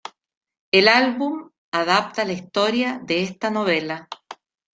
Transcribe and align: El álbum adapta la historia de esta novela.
El 0.71 0.87
álbum 0.87 1.51
adapta 1.71 2.25
la 2.25 2.31
historia 2.33 2.99
de 3.03 3.21
esta 3.21 3.51
novela. 3.51 4.09